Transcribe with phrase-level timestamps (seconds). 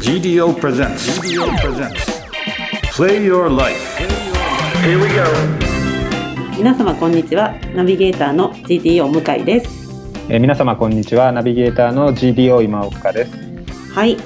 [0.00, 1.18] GDO presents.
[1.18, 2.22] GDO presents.
[2.94, 3.98] Play your life.
[4.84, 5.24] Here we go.
[6.56, 7.52] 皆様こんにちは。
[7.74, 9.90] ナビゲーターの GTO 向井です。
[10.28, 11.32] えー皆様こんにちは。
[11.32, 13.92] ナビゲーターの GDO 今岡です。
[13.92, 14.16] はい。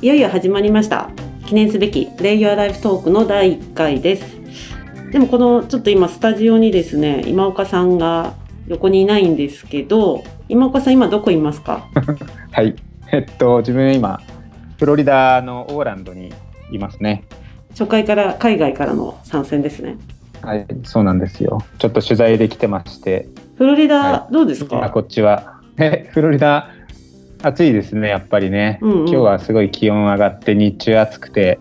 [0.00, 1.10] いよいよ始まりました。
[1.44, 4.24] 記念すべきプレイヤーライフトークの第1回です。
[5.12, 8.32] でもこのちょっと今スタジオにですね今岡さんが
[8.66, 11.86] 横にいないんですけど今岡さん今どこいますか？
[12.50, 12.74] はい
[13.10, 14.20] えっと自分今
[14.78, 16.32] フロリダのオーランドに
[16.70, 17.24] いますね。
[17.70, 19.96] 初回から海外からの参戦ですね。
[20.42, 21.58] はいそうなんですよ。
[21.78, 23.28] ちょっと取材で来てまして。
[23.56, 25.60] フロリダはどうですか、今こっちは。
[25.78, 26.70] えフロリダ
[27.42, 28.98] 暑いですねやっぱりね、うんうん。
[29.00, 31.58] 今日はすごい気温上がって日中暑くて。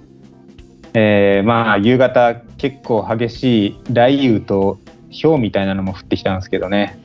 [0.93, 4.79] えーまあ夕方結構激しい雷雨と
[5.21, 6.97] 氷みたいなのも降ってきたんですけどね。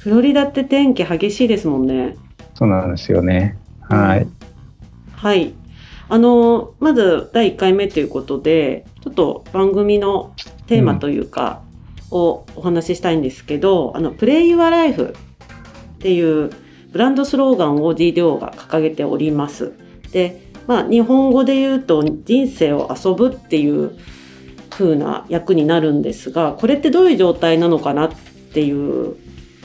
[0.00, 2.16] フロリダって天気激しいですもんね。
[2.54, 3.56] そうなんですよね
[3.88, 4.26] はい、
[5.14, 5.54] はい。
[6.08, 10.34] あの、まず第1回目ということで、ちょっと番組の
[10.66, 11.62] テーマというか、
[12.10, 15.14] をお話ししたいんですけど、あの、プレイ Your Life
[15.96, 16.50] っていう
[16.92, 19.72] ブランドスローガンを GDO が掲げております。
[20.12, 23.98] で、まあ、日本語で言うと、人生を遊ぶっていう
[24.70, 28.10] 風な役になるんですが、これってどういう状態なのかなっ
[28.52, 29.16] ていう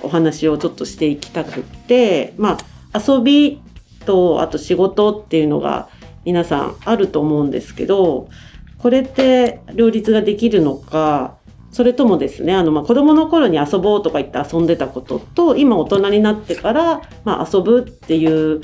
[0.01, 2.57] お話をちょっとしていきたくって、ま
[2.93, 3.60] あ、遊び
[4.05, 5.89] とあと仕事っていうのが
[6.25, 8.29] 皆さんあると思うんですけど
[8.77, 11.37] これって両立ができるのか
[11.71, 18.61] それともですねあの、まあ、子供の頃に遊ぼうとか言って遊んでたことと今大人になってから、まあ、遊ぶっていう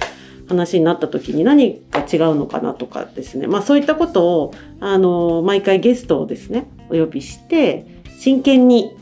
[0.49, 7.85] 話になった時に何が違うのかなとかですね、まあ、そういったことをあの毎回ゲストをですねお呼びして
[8.19, 8.95] 真剣に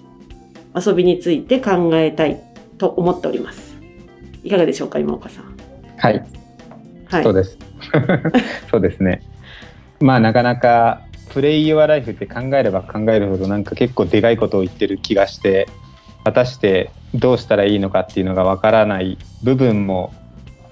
[0.76, 2.42] 遊びについて考えたい
[2.78, 3.76] と思っております。
[4.44, 5.55] いかがでしょうか今岡さん。
[5.98, 6.26] はい
[7.10, 7.24] はい。
[7.24, 7.58] そうです。
[8.70, 9.22] そうですね。
[10.00, 15.68] まあなかなかプレイ・ユア・ライフって考えれば考えるほどなんか結構でかいことを言ってる気がして
[16.24, 20.14] 果たしてどうしたらいいのかっていうのがわからない部分も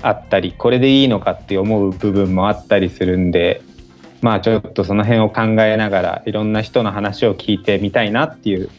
[0.02, 3.62] あったりこれでいいのかって思う部分もあったりするんで
[4.22, 8.70] まあちょっとその辺を考えながらいろんな人の話を聞いてみたいなっていう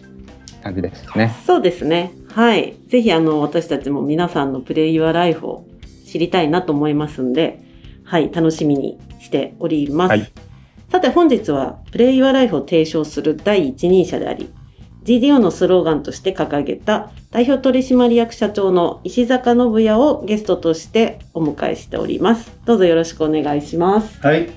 [0.62, 1.34] 感じですね。
[1.46, 2.12] そうですね。
[2.32, 2.76] はい。
[2.88, 5.66] ぜひあの私たちも皆さんのプレイ Your Life を
[6.14, 7.60] 知りたいなと思いますんで、
[8.04, 10.10] はい、楽しみにしております。
[10.10, 10.32] はい
[10.90, 14.52] さて本日はプレイ Your Life を提唱する第一人者であり、
[15.02, 22.52] GDO のスローガンとして掲げた代表取締役社長の石坂信也をゲストとしてお迎えしております。
[22.64, 24.20] どうぞよろしくお願いします。
[24.20, 24.48] はい。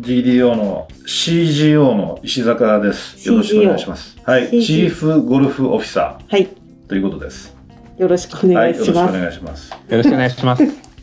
[0.00, 3.28] GDO の CGO の石坂です。
[3.28, 4.16] よろしくお願いします。
[4.24, 4.48] はい。
[4.48, 6.46] CGO チーフゴルフオフィサはい。
[6.46, 7.54] ーということです。
[7.98, 8.74] よろしくお願はいい。
[8.74, 9.20] よろしくおします。
[9.20, 9.70] 願いします。
[9.70, 10.93] よろしくお願いします。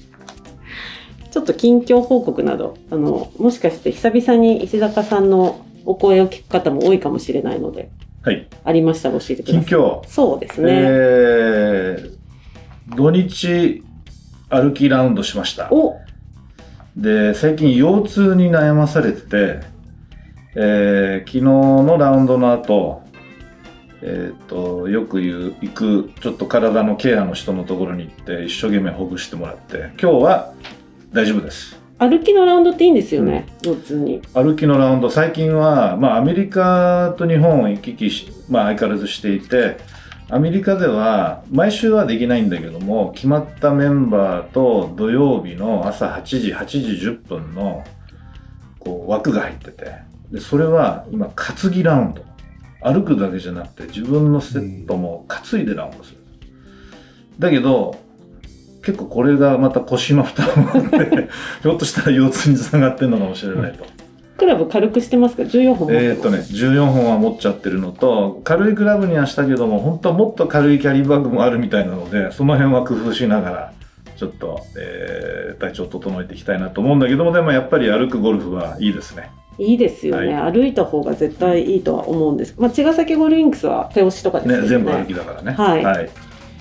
[1.31, 7.89] ちょっと近況報告など、あの、もしかして久々に石坂さんのお声を聞く方も多いかもしれないので、
[8.21, 8.47] はい。
[8.63, 9.65] ありましたら教えてください。
[9.65, 10.07] 近況。
[10.07, 10.67] そうですね。
[10.71, 13.83] えー、土日
[14.49, 15.71] 歩きラウンドしました。
[15.71, 15.99] お
[16.95, 19.59] で、最近腰痛に悩まされてて、
[20.55, 23.01] えー、昨日のラウンドの後、
[24.03, 30.53] えっ、と、よく言う、行く、ちょっと体のケアの人のところに行って、一生懸命ほぐしてもらって、今日は
[31.13, 31.77] 大丈夫です。
[31.99, 34.21] 歩きのラウンドっていいんですよね、腰痛に。
[34.33, 39.77] 歩きのラウンド、最近は、まあ、アメリカと日本を行き来し、まあ、相変わらずしていて、
[40.29, 47.83] アメリカでは、毎週はできないんだけども、決まったメンバーと土曜日の朝8時、8時10分の、
[48.79, 49.91] こう、枠が入ってて、
[50.31, 52.23] で、それは、今、担ぎラウンド。
[52.83, 56.17] 歩くだけじゃなくて、自分のセットも担いでラウンドする。
[57.37, 57.97] だけど、
[58.83, 61.29] 結構これがまた腰の負担もあって、
[61.61, 63.85] ひょっとしたら腰痛につながってるのかもしれないと。
[64.37, 65.93] クラブ軽くしてますか ?14 本。
[65.93, 73.73] えーっとね、14本は持っちゃってるのと、軽いクラブにはしたけども、本当はもっと軽いキャリーバッグもあるみたいなので、その辺は工夫しながら、
[74.17, 79.29] ちょっと、えー体調を整えていきたいなと思うんだけども、でもやっぱり歩くゴルフはいいですね。
[79.59, 82.55] いいですよね、歩いた方が絶対いいとは思うんです。
[82.57, 84.63] まあ、茅ヶ崎ゴルフリンクスは手押しとかですよね。
[84.63, 85.51] ね全部歩きだからね。
[85.51, 86.09] はいはい。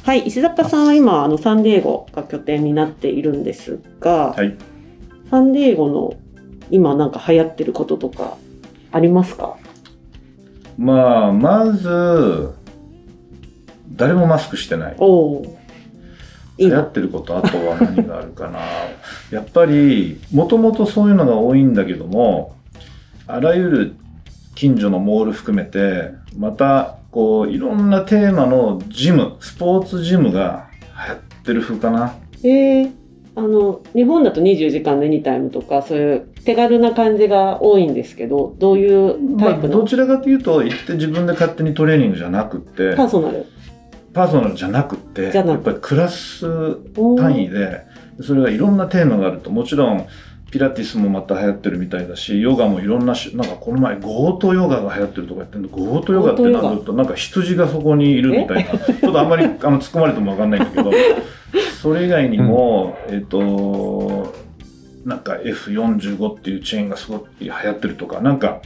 [0.03, 4.57] はい、石坂さんは今、あの、サンディエゴが拠点になっているんですが、はい。
[5.31, 6.15] サンディエゴの
[6.71, 8.37] 今なんか流行ってることとか
[8.93, 9.57] ありますか？
[10.79, 12.51] まあ、まず、
[13.95, 14.97] 誰もマスクしてない。
[16.59, 18.61] 流行ってることあとは何があるかな。
[19.31, 22.55] やっぱりもともとそういうのが多いんだけども
[23.27, 23.95] あらゆる
[24.55, 30.69] 近所のモール含めてまたこういろんなテーマのジムスポーツジムが
[31.09, 32.15] 流行ってる風かな。
[32.43, 32.91] えー、
[33.35, 43.47] あの日本だと24時間のエニタイムとかそういう手軽な感じが多いんですけどどういうタまあ、イプの、どちらかというと行って自分で勝手にトレーニングじゃなくってパーソナル。
[44.13, 46.77] パーソナルじゃなくってやっぱりクラス
[47.17, 47.83] 単位で
[48.23, 50.07] それがいろんなテーマがあるともちろん
[50.51, 55.69] ピラティスもまた流行ってるみたいだしヨガもいろんなしなんかこの前ゴートヨガが流行ってるとか言ってんの。
[55.69, 58.79] ゴートヨガってなんとなんか羊がそこにいるみたいな。
[58.79, 60.91] ちょっとあんまり あの突っ込まれても分かんないんだけど
[61.81, 64.35] それ以外にも、えっ、と
[65.05, 68.61] なんか F45 っていうチェーンがすごく流行ってるとかなんか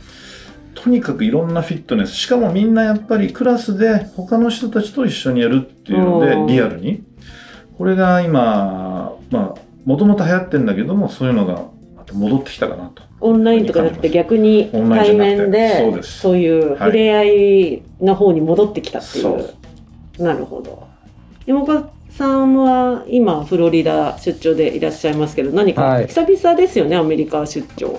[0.74, 6.46] とにかくいろんなフィットネスしかもみんなやっぱりクラスで他の人たちと一緒にやるっていうのうん。
[6.46, 7.04] でリアルに。
[7.78, 11.64] これが今まあもともと流行ってんだけどもそういうのが
[12.06, 13.02] また戻ってきたかなと。
[13.20, 14.10] オンラインとかじゃなくて。
[14.10, 16.18] 逆に対面でそうです。
[16.20, 19.54] そういう触れ合いの方に戻ってきたっていう、そ
[20.20, 20.86] うなるほど。
[21.46, 26.06] 山岡さんは今フロリダ出張でいらっしゃいますけど何かはい。
[26.06, 27.98] 久々ですよね、アメリカ出張、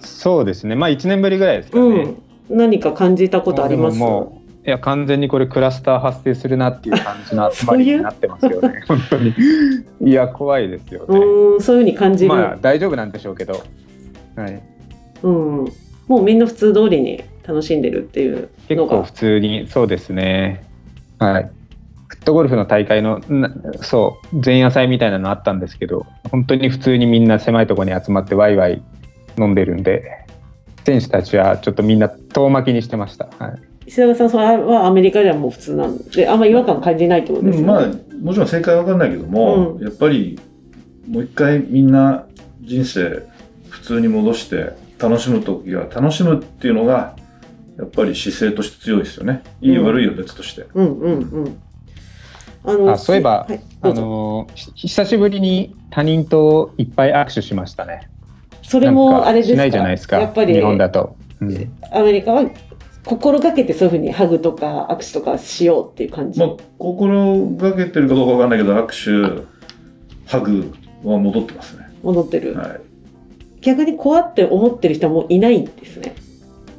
[0.00, 0.74] そうですね。
[0.74, 2.56] まあ1年ぶりぐらいですかね、うん。
[2.56, 3.98] 何か感じたことあります？
[3.98, 4.35] でももう
[4.66, 8.82] いや完全にこれクラスター発生するなっていう感じの 集まりになってますよね。
[8.88, 9.32] 本当に。
[10.00, 13.62] いや怖いですよね、うんそういうふうに感じる、まあ大丈夫なんでしょうけど。
[14.34, 14.60] はい。
[15.22, 15.64] うん、
[16.08, 20.64] もうみんな普通通りに楽しんでるっていう結構普通にそうですね。
[21.18, 21.50] はい。
[22.08, 23.52] フットゴルフの大会のな
[23.82, 28.82] そう前夜祭みたいなのあったんですけど本当に普通にみんな狭いところに集まってワイワイ
[29.38, 30.04] 飲んでるんで
[30.84, 39.84] 選手たちはちょっとみんな遠巻きにしてました、はい、石田さんそれはアメリカではもう普通なんであんま違和感感じないってことですよね、まあもちろん正解は分かんないけども、うん。
[39.84, 40.40] やっぱり
[41.06, 42.26] もう一回みんな
[42.62, 43.22] 人生
[43.68, 47.14] 普通に戻して楽しむ時は楽しむっていうのが
[47.78, 49.42] やっぱり姿勢として強いですよね。
[49.60, 51.58] いいうん悪いは別として、うんうんうん。
[52.64, 58.08] あのあそういえばはい、どあのひ久しぶりに他人といっぱい握手しましたね。
[58.62, 59.54] それもあれですか？
[59.54, 61.78] しないじゃないですかやっぱり日本だと、うん。
[61.92, 62.50] アメリカは
[63.06, 66.48] 心がけてそういうふうにハグとか握手とかしようっていう感じ、まあ
[66.78, 69.46] 心がけてるかどうか分かんないけど握手
[70.26, 70.74] ハグ
[71.04, 72.80] は戻ってますね、戻ってる、はい、
[73.60, 76.16] 逆に怖って思ってる人はもういないんですね。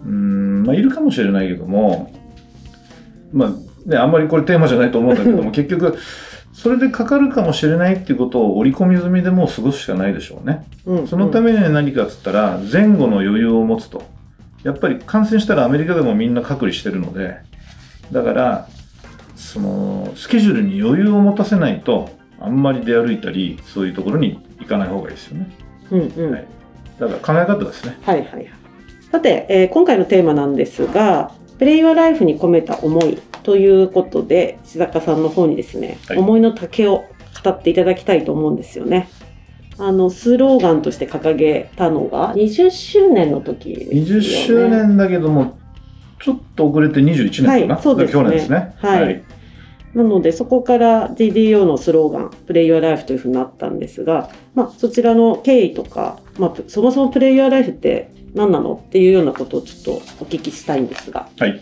[0.04, 2.14] うーんまあいるかもしれないけども
[3.32, 5.98] まあねあんまりこれテーマじゃないと思うんだけども 結局
[6.52, 10.66] それでかかるかもしれないっていうことを織り込み済みでもう過ごすしかないでしょうね。
[10.86, 14.04] うんそのためには何かっつったら前後の余裕を持つと
[14.63, 17.38] やっぱり感染したらアメリカでもみんな隔離してるので
[18.12, 18.68] だから
[19.36, 22.09] そのスケジュールに余裕を持たせないと
[22.39, 25.50] あんまり出歩いたりそういうところに行かない方がいいですよね。
[25.92, 26.31] うんうん。
[26.31, 26.48] はい。
[27.00, 27.98] だから考え方ですね。
[28.01, 28.50] はいはいはい。
[29.12, 36.18] さて、えー今回のテーマなんですが、プレイヤーライフに込めた思いということで、石坂さんの方にですね、はい。
[36.18, 37.06] 思いの丈を
[37.44, 39.09] 語っていただきたいと思うんですよね。
[39.80, 44.02] あの、スローガンとして掲げたのが、20周年の時ですよね。
[44.02, 45.58] 20周年だけども
[46.20, 49.24] ちょっと遅れて21年かな、はいそうですね去年ですねはい
[49.94, 59.92] なので、そこから GDO のスローガン、プレイヤーライフというふうになったんですが、まあ、そちらの経緯とか、まあ、そもそもプレイヤーライフって何なのっていうようなことをちょっと
[60.24, 61.30] お聞きしたいんですが。
[61.40, 61.60] はい。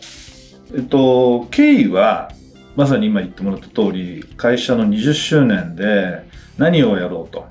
[0.74, 2.30] えっと、経緯は、
[2.76, 6.28] まさに今言ってもらった通り、会社の20周年で
[6.58, 7.46] 何をやろうと。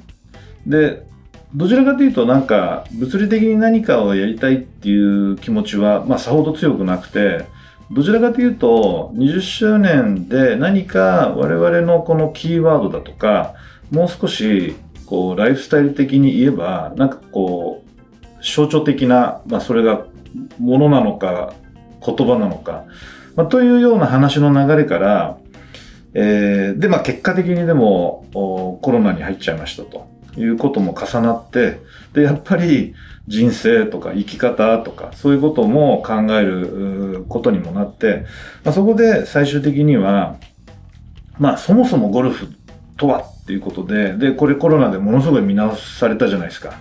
[0.66, 1.06] で、
[1.54, 7.44] どちらかというと、なんか、物理的に何かをやりたいっていう気持ちは、まあ、さほど強くなくて、
[7.92, 13.54] どちらかというと、20周年で何か我々のこのキーワードだとか、
[13.90, 14.74] もう少し、
[15.06, 20.06] こう、ライフスタイル的に言えば、なんかこう、象徴的な、まあ、それが
[20.58, 21.54] ものなのか、
[22.04, 22.84] 言葉なのか、
[23.36, 25.38] まあ、というような話の流れから、
[26.14, 30.13] えーで、まあ、結果的にでもコロナに入っちゃいましたと。
[30.36, 31.80] いうことも重なって、
[32.12, 32.94] で、やっぱり
[33.26, 38.26] 人生とか生き方とか、そういうことも考えることにもなって、
[38.64, 40.36] まあ、そこで最終的には、
[41.38, 42.48] まあ、そもそもゴルフ
[42.96, 46.74] とはっていうことで、で、これコロナでものすごい見直されたじゃないですか。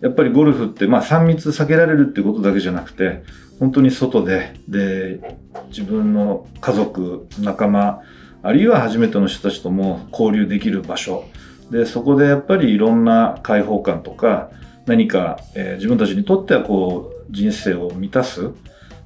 [0.00, 3.22] やっぱりゴルフって、まあ、3密避けられるっていうことだけじゃなくて、
[3.58, 5.38] 本当に外で、で、
[5.68, 8.00] 自分の家族、仲間、
[8.42, 11.24] あるいは初めての人たちとも交流できる場所。
[11.70, 14.50] で、そこでやっぱりいろんな開放感とか、
[14.86, 18.50] 何か、えー自分たちにとってはこう、人生を満たす、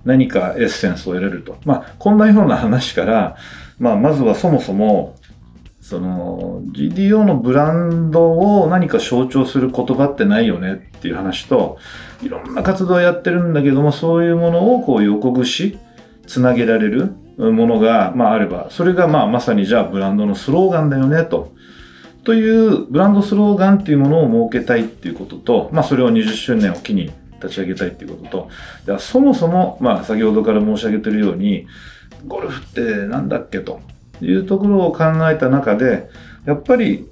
[0.04, 1.56] 何かエッセンスを得られると。
[1.64, 3.36] まあ、こんなような話から、
[3.78, 5.16] まあ、まずはそもそも、
[5.80, 11.78] その GDO のブランドを何か象徴する言葉ってないよねっていう話と
[12.22, 15.78] いろんな活動をやってるんだけどもそういうものをこう横串
[16.26, 21.54] つなげられるものが、まあ、あればそれがまあまさにじゃあブランドのスローガンだよねと
[22.24, 27.12] というブランドスローガンっていうものを設けたいっていうことと、まあ、それを20周年を機に
[27.42, 28.48] 立ち上げたいっていうこと
[28.86, 31.66] と、そもそも、まあ、先ほどから申し上げてるように、
[32.26, 33.80] ゴルフってなんだっけと
[34.20, 36.08] いうところを考えた中で、
[36.44, 37.08] やっぱり、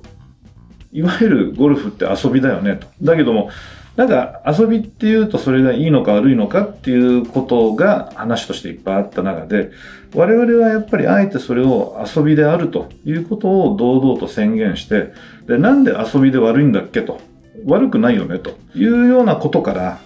[0.92, 2.86] いわゆるゴルフって遊びだよねと。
[3.02, 3.50] だけども、
[3.96, 9.72] なんか遊びっていうとそれがいいのか悪いのかっていうことが話としていっぱいあった中で、
[10.14, 15.12] 我々はやっぱりあえてそれを遊びであるということを堂々と宣言して、
[15.46, 17.20] で、なんで遊びで悪いんだっけと。
[17.66, 19.98] 悪くないよねというようなことから、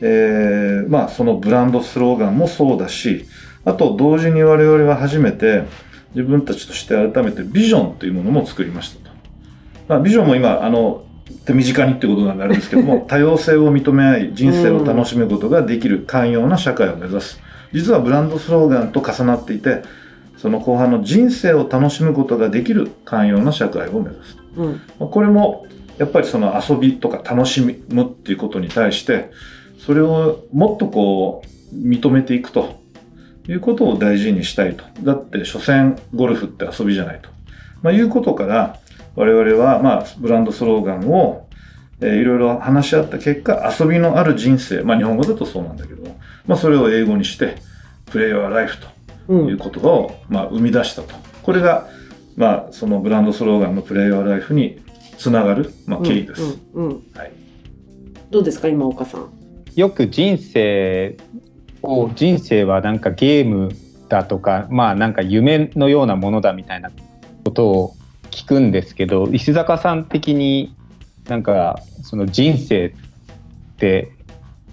[0.00, 3.26] えー、まあそのブランドスローガンもそうだし、
[3.64, 5.64] あと同時に我々は初めて
[6.14, 9.14] 自分たちとして改めてビジョンというものも作りましたと。
[9.88, 11.04] まあ、ビジョンも今、あの、
[11.44, 17.40] 手短にってことなんであるんですけども、 多様性を認め合い、人生を楽しむことができる寛容な社会を目指す。
[17.74, 19.82] 実はブランドスローガンと重なっていて、
[20.36, 24.36] その後半の人生を楽しむことができる寛容な社会を目指す。
[24.56, 24.68] う
[25.06, 25.66] ん、これも、
[25.98, 27.72] やっぱりその遊びとか楽しむ
[28.04, 29.30] っていうことに対して、
[29.78, 32.80] それをもっとこう、認めていくと
[33.48, 34.84] いうことを大事にしたいと。
[35.02, 37.28] だって、所詮ゴルフって遊びじゃないと。
[37.82, 38.78] まあ、いうことから、
[39.16, 41.48] 我々は、まあ、ブランドスローガンを、
[42.00, 46.16] えー、いろいろ話し合った結果、遊びのある人生、まあ、日本語だとそうなんだけども、
[46.46, 47.56] まあ、それを英語にして、
[48.06, 48.78] プレイヤーライフ
[49.26, 51.14] という言葉を、まあ、生み出したと。
[51.42, 51.88] これが、
[52.36, 54.80] まあ、そのブランドスローガンのプレイヤーライフに
[55.18, 56.42] つながる、まあ、経緯です。
[56.42, 57.32] うんうんうん、はい、
[58.30, 59.30] どうですか、今岡さん？
[59.74, 61.16] よく人生
[61.82, 63.70] を、人生はなんかゲーム
[64.08, 66.90] だとか、まあなんか夢のようなものだみたいな
[67.44, 67.96] ことを
[68.30, 70.74] 聞くんですけど石坂さん的に
[71.28, 72.92] なんかその人生っ
[73.78, 74.12] て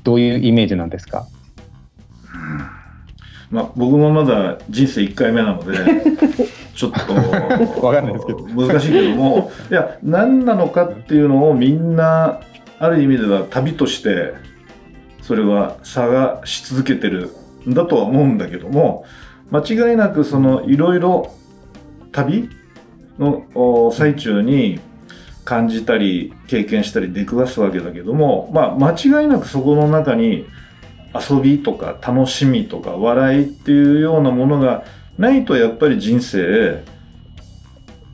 [0.04, 1.28] どういうイメージなんですか、
[3.52, 5.78] まあ、僕もまだ人生1回目なので
[6.74, 8.48] ちょっとわかんないですけど。
[8.48, 12.40] 難しいけどもいや何なのかっていうのをみんな
[12.80, 14.34] ある意味では旅として
[15.22, 17.30] それは探し続けてる
[17.70, 19.06] んだとは思うんだけども
[19.52, 21.32] 間違いなくそのいろいろ
[22.12, 22.50] 旅
[23.20, 24.80] の最中に
[25.44, 30.46] 感じたり経験したり出くわすわけだけども、まあ、間違いなくそこの中に
[31.14, 34.84] 遊びとか楽しみとか笑いっていうようなものが
[35.18, 36.84] ないとやっぱり人生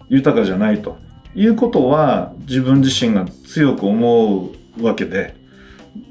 [0.10, 0.98] 豊かじゃないと
[1.36, 5.36] いうことは自分自身が強く思うわけで。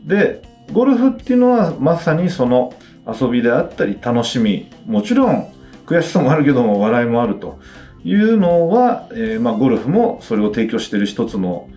[0.05, 2.75] でゴルフっていうのはまさにその
[3.07, 4.71] 遊びであったり楽しみ。
[4.87, 5.52] もちろん
[5.87, 7.59] 悔しさもあるけども笑いもあると。
[8.07, 11.69] いうのは、えー、まあ、ゴルフもそれを提供している一つの、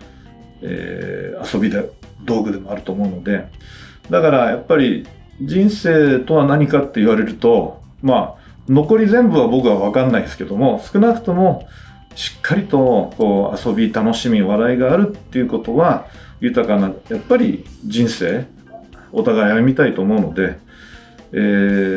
[0.62, 1.90] えー、遊びで、
[2.24, 3.48] 道具でもあると思うので、
[4.10, 5.08] だからやっぱり
[5.42, 11.68] 人生とは何かって言われると、まあ、残り全部は僕は分かんないですけども、少なくとも
[12.16, 16.08] しっかりとこう遊び、楽しみ、笑いがあるっていうことは、
[16.42, 18.46] 豊かな、やっぱり人生、
[19.12, 20.58] お互い歩みたいと思うので、
[21.32, 21.36] え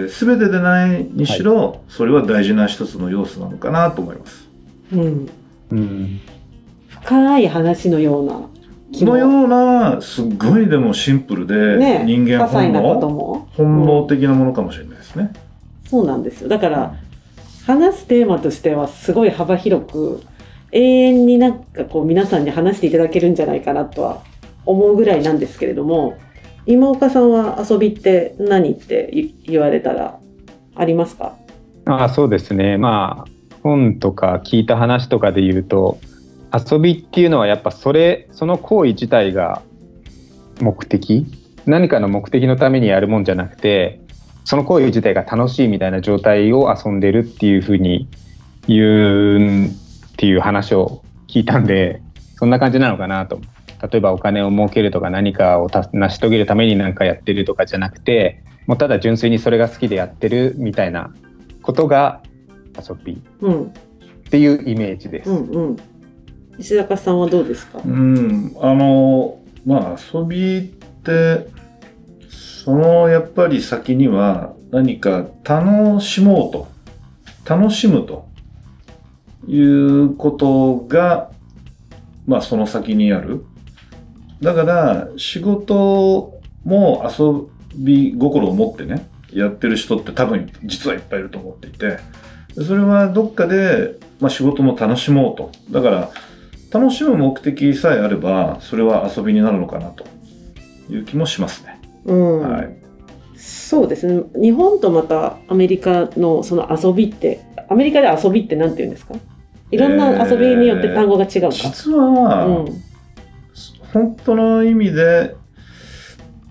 [0.09, 4.49] ー、全てでないにしろ、はい、それは大事な一つの要素なのかなと思います。
[4.93, 5.31] うん、
[5.71, 6.21] うん、
[6.89, 8.41] 深い話のような
[8.93, 15.33] のようなすっごいでもシンプルで、ね、人間本能本能的なものかもしれないですね。
[15.85, 16.49] うん、そうなんですよ。
[16.49, 16.95] だから
[17.67, 20.23] 話すテーマとしてはすごい幅広く
[20.73, 24.23] 永遠になんかこう皆さんに話していただけるんじゃないかなとは
[24.67, 26.19] 思うぐらいなんですけれども
[26.67, 30.19] 今岡さんは遊びって何って言われたら
[30.75, 31.37] ありますか？
[31.85, 32.79] あそうですね。
[32.79, 33.31] まあ
[33.63, 35.99] 本とか聞いた話とかで言うと
[36.53, 39.63] 遊びっていうのはやっぱそれその行為自体が
[40.61, 41.27] 目的？
[41.67, 44.01] 何かの目的のためにやるもんじゃなくて
[44.45, 48.09] その行為自体が楽しいみたいな状態を遊んでるっていうふうに
[48.67, 49.71] 言うっ
[50.17, 52.03] ていう話を聞いたんで
[52.37, 53.41] そんな感じなのかなと。
[53.83, 61.13] 例えばお金を儲けるとか何かを成し遂げるために何かやってるとかじゃなくてもうただ純粋にそれが好きでやってるみたいな
[61.63, 62.23] ことが
[62.79, 63.19] 遊びっ
[64.31, 65.31] ていうイメージです。
[65.31, 65.77] うんうん、
[66.59, 71.49] 石坂さんはどうですか、うん、あのまあ遊びって
[72.29, 76.69] そのやっぱり先には何か楽しもうと
[77.45, 78.29] 楽しむと
[79.49, 81.31] いうことが
[82.27, 83.45] まあその先にある。
[84.41, 91.99] だから仕事も遊び心を持ってねやってる人って多分実はいっぱいいると思っていて
[92.55, 95.53] それはどっかで、まあ、仕事も楽しもうと。
[95.71, 96.11] だから
[96.73, 100.05] 楽しむ目的さえあればそれは遊びになるのかなと
[100.91, 101.81] いう気もしますね。
[102.05, 102.77] うん、はい、
[103.37, 109.15] そうですね日本とまたアメリカのその遊びってアメリカで遊びって何て言うんですか？
[109.71, 111.51] いろんな遊びによって単語が違うか？
[111.51, 112.83] 実は、うん。
[113.93, 115.35] 本当の意味で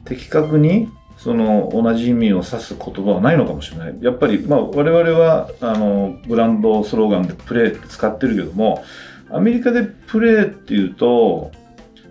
[0.06, 3.98] 的確にその同じ意味を指す言葉はないのかもしれない。
[4.02, 8.84] やっぱり、まあ、我々はあのブランドスローガンでプレーって使ってるけども
[9.34, 11.52] アメリカでプレーっていうと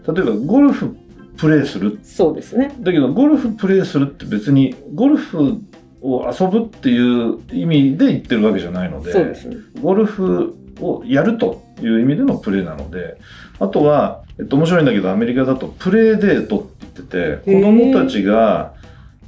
[0.07, 0.97] 例えばゴルフ
[1.37, 2.75] プレーするそうですね。
[2.81, 5.63] だけどゴルフプレーするって別にゴルフ
[6.03, 9.57] を遊ぶっていう意味で言ってるわけじゃないのでそうですね。
[9.81, 13.19] ゴルフをやるという意味でのプレーなので、
[13.59, 18.75] あとは、えっと、面白いんだけど、アメリカだとプレーデートって言ってて、子供たちが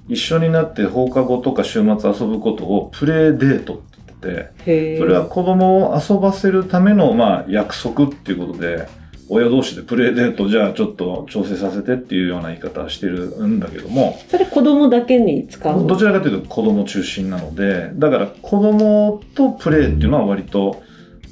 [0.08, 3.91] 一緒になって放課後とか週末遊ぶことをプレーデートって言
[4.22, 4.98] って。
[4.98, 8.86] それは子供を遊ばせるための、まあ、約束っていうことで、
[9.28, 20.82] 親同士でプレーデートじゃあちょっと調整させてっていうような言い方をしてるんだけども、それ子供だけに使うどちらかというと子供中心なので、だから子供とプレーっていうのは割と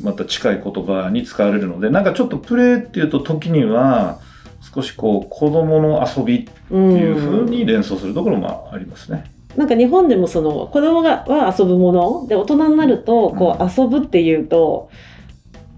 [0.02, 4.18] また近い言葉に使われるので、なんかちょっとプレーっていうと時には
[4.75, 7.47] 少しこう子供の遊びってういう風ん。
[7.47, 9.25] に連想するところもありますね。
[9.57, 14.90] なんか日本でもその子供がは遊ぶもので大人になるとこう遊ぶっていうと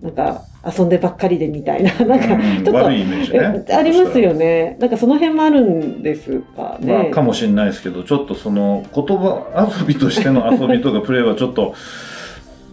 [0.02, 3.64] なんか遊んでばっかりでみたいななんかうんちょっと悪いイメージね。
[3.68, 4.76] えありますよね。
[4.78, 6.92] なんかその辺もあるんですかね。
[6.92, 11.74] まあ、かもしれないですけど、ちょっとその言葉遊びとしての遊びとかプレーはちょっと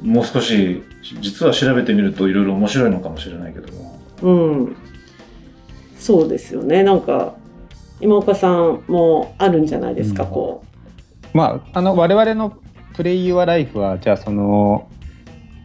[0.03, 0.83] もう少し
[1.21, 3.99] 実は調べてみるといろいろ面白いのかもしれないけども。
[4.21, 4.75] うん。
[5.97, 6.83] そうですよね。
[6.83, 7.33] なんか
[8.01, 10.63] 今岡さんもあるんじゃないですか、うんこ
[11.33, 12.57] まあ、あの我々の
[12.95, 14.89] プレイユアライフはじゃあその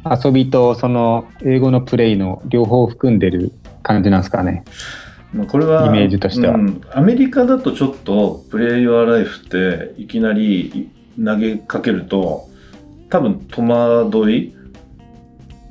[0.05, 3.53] 遊びとその英語のプレイの両方含んでる
[3.83, 4.65] 感じなんですかね。
[5.33, 6.55] まあ、これはイメージとしては。
[6.55, 6.81] うん。
[6.93, 10.91] アメリカだとちょっと「プレイ・ユア・ライフ」っていきなり
[11.23, 12.49] 投げかけると
[13.11, 14.55] 多分戸惑い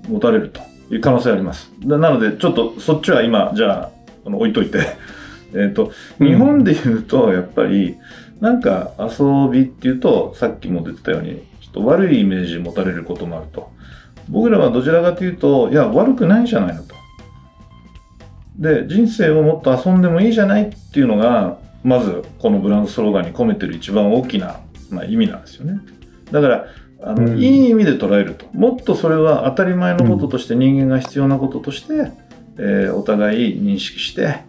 [0.09, 0.61] 持たれると
[0.93, 1.71] いう可能性あります。
[1.81, 3.89] ななのでちょっとそっちは今じゃあ
[4.25, 4.79] あの置いといて。
[5.55, 7.95] えっと日本で言うとやっぱり
[8.39, 13.71] なんか遊びっていうとさっきも出てたようにちょっと悪いイメージ持たれることもあると。
[14.29, 16.95] 僕らはどちらかというといや悪くないんじゃないのと。
[18.57, 25.81] で人生をもっと遊んでもいいじゃないっていうのがまずこのブランドスローガンに込めてる一番大きな、まあ、意味なんですよね。
[26.31, 26.67] だから
[27.01, 27.39] あの、うん。
[27.39, 28.45] いい意味で捉えると。
[28.53, 32.11] もっとそれは当たり前のこととして人間が必要なこととして、
[32.57, 34.43] えーお互い認識して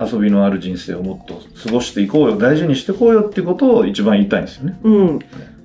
[0.00, 4.78] 遊びのある人生をもっと過ごしていこうよ大事にしていこうよっていうことを一番言いたいんですよね。
[4.82, 4.88] う。
[4.88, 5.18] うん。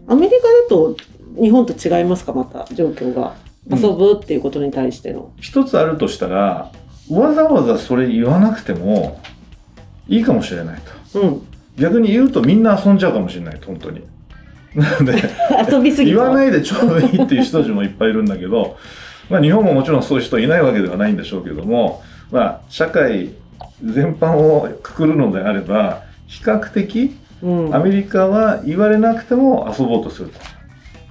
[0.08, 0.98] アメリカだと
[1.40, 3.36] 日本と違いますかまた状況が。
[3.38, 5.32] うん遊ぶっていうことに対しての。
[5.40, 6.72] 一つあるとしたら
[7.10, 9.22] わざわざそれ言わなくても
[10.08, 10.82] いいかもしれない
[11.14, 11.20] と。
[11.22, 11.48] うん。
[11.78, 14.02] 逆に言うとみんな遊んじゃうかもしれない本当に。
[14.76, 15.14] なので
[15.72, 16.18] 遊びすぎた。
[16.18, 18.78] 言わないでちょうどいいっていう人たちもいっぱいいるんだけど、
[19.30, 23.30] まあ、日本ももちろんそういう人いないわけではないんでしょうけども、まあ、社会
[23.84, 27.80] 全般をくくるのであれば比較的うんア。
[27.80, 30.40] メリカは言われなくても遊ぼうとすると。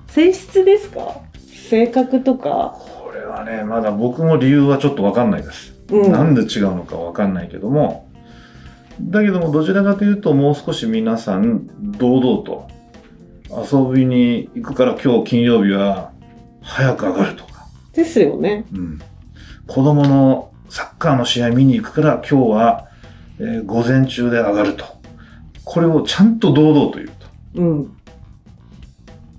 [0.09, 1.21] 性質ですか？
[1.69, 2.77] 性格とか？
[2.79, 5.75] これはねまだ僕も理由はちょっと分かんないです。
[5.91, 6.13] うん。
[6.13, 8.09] なんで違うのか分かんないけども
[9.01, 11.67] だけどもどちらかというともう少し皆さん
[11.99, 12.69] 堂々と
[13.51, 16.13] 遊びに行くから今日金曜日は
[16.63, 18.65] 早く上がるとか、ですよね。
[18.73, 18.99] うん、
[19.67, 22.89] 子供のサッカーの試合見に行くから今日は、
[23.39, 24.87] えー午前中で上がると
[25.65, 27.97] これをちゃんと堂々と言うとうん。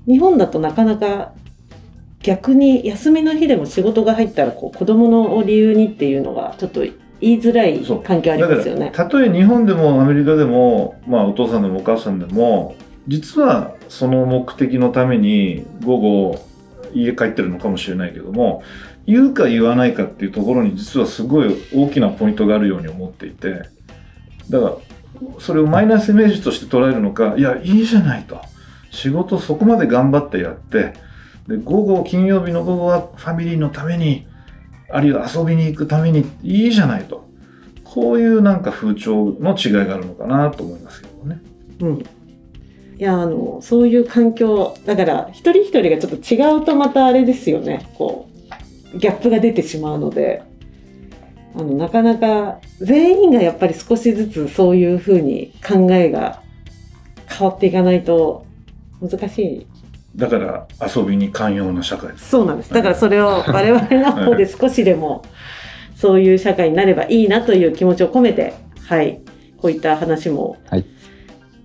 [0.06, 1.34] 日本だとなかなか
[2.22, 8.86] 逆に休みの日でも仕事が入ったらこう子供の理由にっていうのがちょっと言いづらいそう環境ありますよね。
[8.86, 12.76] らたとえ日本でもアメリカでも、まあ、お父さんでもお母さんでも
[13.08, 16.53] 実はその目的のために午後
[16.96, 18.64] 家帰ってるのかもしれないけども
[19.06, 23.64] 言うか言わないかっていうところに実はすごい大きなポイントがあるように思っていて
[24.50, 24.76] だから
[25.40, 28.42] それをマイナスイメージとして捉えるのかいやいいじゃないと
[28.92, 30.94] 仕事そこまで頑張ってやって
[31.48, 34.28] で午後金曜日の午後はファミリーのために
[34.90, 37.28] あるいは遊びに行くためにいいじゃないと
[37.84, 41.40] こういうなんか風潮の違いがあるのかなと思いますけどね。
[41.80, 42.06] うん。
[43.04, 47.86] いや、あの、そういう環境、だから一人一人がちょっと違うとまたあれですよね。
[47.96, 48.30] こ
[48.94, 50.42] う、ギャップが出てしまうので、
[51.54, 56.42] あの、なかなか全員がやっぱり少しずつそういうふうに考えが
[57.28, 58.46] 変わっていかないと
[59.02, 59.68] 難しい
[60.16, 62.30] だから遊びに寛容な社会です。
[62.30, 62.74] そうなんです。
[62.74, 65.26] だからそれを 我々の方で少しでも
[65.98, 68.54] そういう社会になればいいなという気持ちを込めて、
[68.88, 69.20] はい、
[69.58, 70.86] こういった話もはい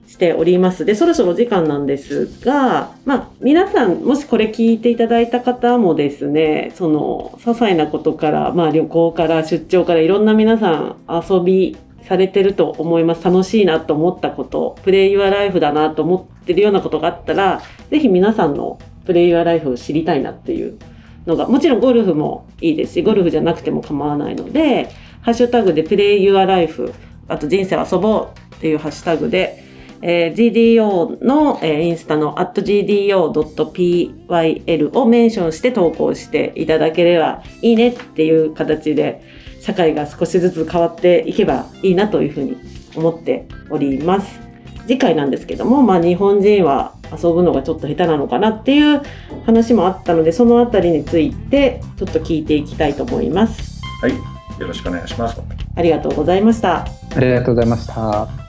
[0.09, 0.87] しております。
[0.87, 13.25] で、そろそろ時間なんですが、まあ、皆さん、もしこれ聞いていただいた方もですね、その、些細なことから、まあ、旅行から出張からいろんな皆さん遊びされてると思います。
[13.25, 20.79] 楽しいなと思ったこと、プレイユアライフだなと思ってるようなことがあったら、ぜひ皆さんのプレイユアライフを知りたいなっていう
[21.27, 24.89] のが、もちろんゴルフもいいですし、ゴルフじゃなくても構わないので、
[25.21, 26.95] ハッシュタグでプレイユアライフ、
[27.29, 29.68] あと人生遊ぼうっていうハッシュタグで、
[30.03, 33.39] えー GDO の、えーインスタの @gdo.pyl
[34.99, 39.23] をメンションして投稿していただければいいねっていう形で
[39.61, 42.57] 社会が少しずつ変わっていけばいいなというふうに
[42.97, 44.41] 思っております。
[44.87, 49.03] 次回なんですけども、まあ、日本人は遊ぶのがちょっと下手なのかなっていう
[49.45, 53.83] 話もあったのでそのあたりについてちょっと聞いていきたいと思います。
[54.01, 54.13] はい
[54.59, 55.41] よろしくお願いします
[55.77, 56.87] ありがとうございました。
[57.15, 58.48] ありがとうございました。